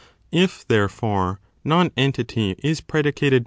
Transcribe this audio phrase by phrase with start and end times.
[0.31, 3.39] 311• If, therefore, nonentity is predicated multi 3.